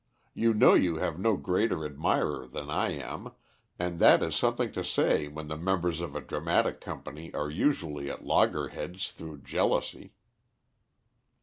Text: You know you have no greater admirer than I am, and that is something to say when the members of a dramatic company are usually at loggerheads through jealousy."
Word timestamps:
You 0.33 0.55
know 0.55 0.73
you 0.73 0.95
have 0.95 1.19
no 1.19 1.37
greater 1.37 1.85
admirer 1.85 2.47
than 2.47 2.71
I 2.71 2.89
am, 2.89 3.33
and 3.77 3.99
that 3.99 4.23
is 4.23 4.35
something 4.35 4.71
to 4.71 4.83
say 4.83 5.27
when 5.27 5.47
the 5.47 5.55
members 5.55 6.01
of 6.01 6.15
a 6.15 6.21
dramatic 6.21 6.81
company 6.81 7.31
are 7.35 7.51
usually 7.51 8.09
at 8.09 8.25
loggerheads 8.25 9.11
through 9.11 9.41
jealousy." 9.43 10.15